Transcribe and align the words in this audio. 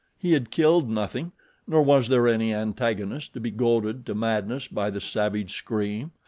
He 0.17 0.31
had 0.31 0.49
killed 0.49 0.89
nothing, 0.89 1.31
nor 1.67 1.83
was 1.83 2.07
there 2.07 2.27
any 2.27 2.51
antagonist 2.51 3.35
to 3.35 3.39
be 3.39 3.51
goaded 3.51 4.03
to 4.07 4.15
madness 4.15 4.67
by 4.67 4.89
the 4.89 4.99
savage 4.99 5.51
scream. 5.53 6.09